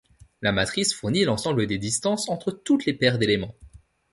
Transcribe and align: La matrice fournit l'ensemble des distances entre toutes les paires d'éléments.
La 0.41 0.51
matrice 0.51 0.95
fournit 0.95 1.25
l'ensemble 1.25 1.67
des 1.67 1.77
distances 1.77 2.27
entre 2.27 2.49
toutes 2.51 2.85
les 2.87 2.93
paires 2.95 3.19
d'éléments. 3.19 3.53